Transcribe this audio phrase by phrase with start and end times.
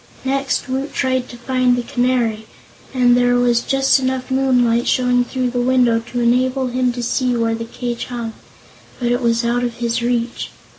[0.25, 2.47] Next, Woot tried to find the Canary,
[2.91, 7.35] and there was just enough moonlight showing through the window to enable him to see
[7.37, 8.33] where the cage hung;
[8.99, 10.49] but it was out of his reach.